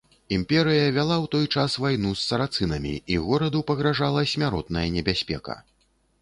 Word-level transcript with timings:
Імперыя 0.35 0.85
вяла 0.95 1.17
ў 1.17 1.25
той 1.35 1.45
час 1.57 1.75
вайну 1.83 2.13
з 2.21 2.25
сарацынамі, 2.29 2.95
і 3.17 3.19
гораду 3.27 3.63
пагражала 3.73 4.25
смяротная 4.33 4.87
небяспека. 4.99 5.61